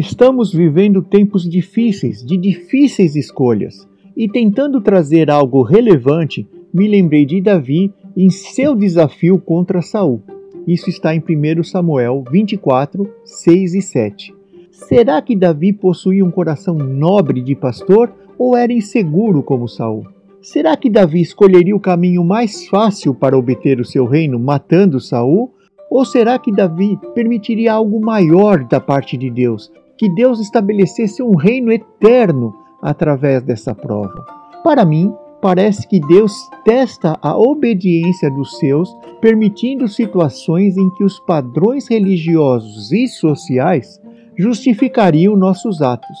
[0.00, 7.38] Estamos vivendo tempos difíceis, de difíceis escolhas, e tentando trazer algo relevante, me lembrei de
[7.38, 10.22] Davi em seu desafio contra Saul.
[10.66, 14.34] Isso está em 1 Samuel 24, 6 e 7.
[14.70, 20.06] Será que Davi possuía um coração nobre de pastor ou era inseguro como Saul?
[20.40, 25.52] Será que Davi escolheria o caminho mais fácil para obter o seu reino matando Saul?
[25.90, 31.36] Ou será que Davi permitiria algo maior da parte de Deus, que Deus estabelecesse um
[31.36, 34.24] reino eterno através dessa prova?
[34.64, 36.32] Para mim, parece que Deus
[36.64, 38.90] testa a obediência dos seus,
[39.20, 44.00] permitindo situações em que os padrões religiosos e sociais
[44.38, 46.16] justificariam nossos atos.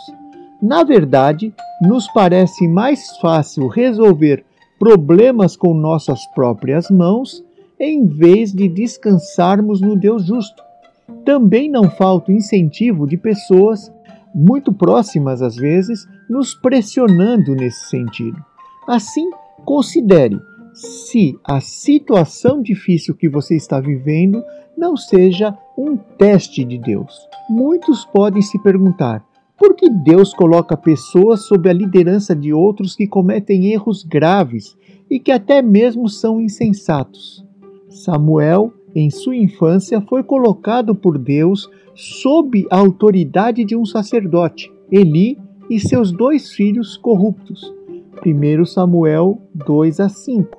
[0.60, 1.50] Na verdade,
[1.80, 4.44] nos parece mais fácil resolver
[4.78, 7.42] problemas com nossas próprias mãos
[7.78, 10.69] em vez de descansarmos no Deus justo.
[11.24, 13.92] Também não falta o incentivo de pessoas
[14.34, 18.42] muito próximas às vezes nos pressionando nesse sentido.
[18.88, 19.28] Assim,
[19.64, 20.40] considere
[20.72, 24.42] se a situação difícil que você está vivendo
[24.76, 27.28] não seja um teste de Deus.
[27.48, 29.24] Muitos podem se perguntar:
[29.58, 34.76] por que Deus coloca pessoas sob a liderança de outros que cometem erros graves
[35.10, 37.44] e que até mesmo são insensatos?
[37.88, 45.38] Samuel, em sua infância, foi colocado por Deus sob a autoridade de um sacerdote, Eli
[45.68, 47.72] e seus dois filhos corruptos.
[48.24, 50.58] 1 Samuel 2 a 5.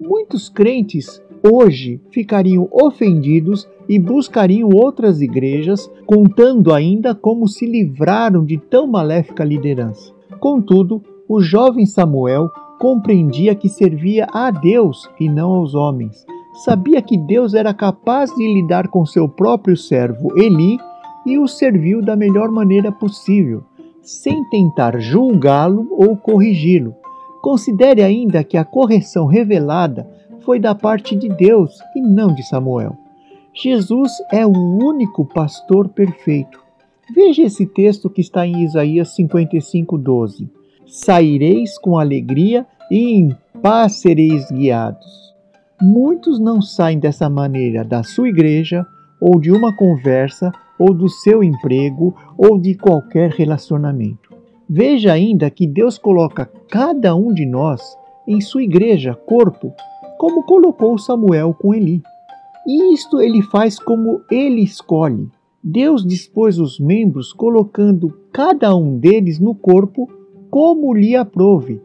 [0.00, 8.56] Muitos crentes hoje ficariam ofendidos e buscariam outras igrejas, contando ainda como se livraram de
[8.56, 10.12] tão maléfica liderança.
[10.38, 16.24] Contudo, o jovem Samuel compreendia que servia a Deus e não aos homens.
[16.52, 20.78] Sabia que Deus era capaz de lidar com seu próprio servo Eli
[21.24, 23.64] e o serviu da melhor maneira possível,
[24.02, 26.94] sem tentar julgá-lo ou corrigi-lo.
[27.40, 30.06] Considere ainda que a correção revelada
[30.40, 32.96] foi da parte de Deus e não de Samuel.
[33.54, 36.60] Jesus é o único pastor perfeito.
[37.14, 40.48] Veja esse texto que está em Isaías 55:12.
[40.86, 45.31] Saireis com alegria e em paz sereis guiados.
[45.84, 48.86] Muitos não saem dessa maneira da sua igreja
[49.20, 54.32] ou de uma conversa ou do seu emprego ou de qualquer relacionamento.
[54.70, 57.82] Veja ainda que Deus coloca cada um de nós
[58.28, 59.72] em sua igreja, corpo,
[60.18, 62.00] como colocou Samuel com Eli.
[62.64, 65.28] E isto ele faz como ele escolhe.
[65.64, 70.08] Deus dispôs os membros colocando cada um deles no corpo
[70.48, 71.82] como lhe aprove.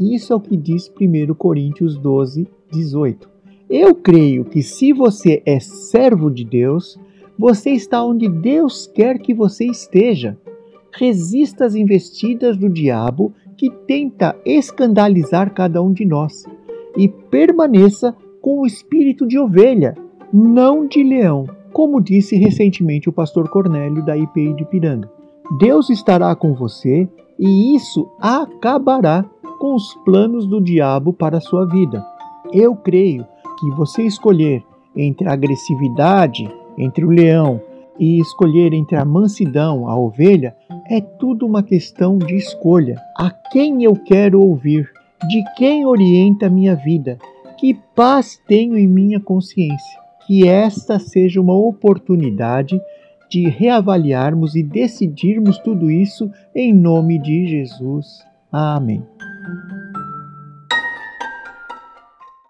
[0.00, 3.33] Isso é o que diz 1 Coríntios 12, 18.
[3.68, 6.98] Eu creio que se você é servo de Deus,
[7.38, 10.36] você está onde Deus quer que você esteja.
[10.92, 16.44] Resista às investidas do diabo que tenta escandalizar cada um de nós
[16.96, 19.96] e permaneça com o espírito de ovelha,
[20.32, 25.10] não de leão, como disse recentemente o pastor Cornélio da IPI de Piranga.
[25.58, 27.08] Deus estará com você
[27.38, 29.24] e isso acabará
[29.58, 32.04] com os planos do diabo para a sua vida.
[32.52, 33.26] Eu creio
[33.64, 34.62] que você escolher
[34.94, 37.60] entre a agressividade, entre o leão
[37.98, 40.54] e escolher entre a mansidão, a ovelha,
[40.88, 42.96] é tudo uma questão de escolha.
[43.16, 44.90] A quem eu quero ouvir?
[45.28, 47.18] De quem orienta a minha vida?
[47.58, 50.00] Que paz tenho em minha consciência?
[50.26, 52.78] Que esta seja uma oportunidade
[53.30, 58.22] de reavaliarmos e decidirmos tudo isso em nome de Jesus.
[58.52, 59.02] Amém.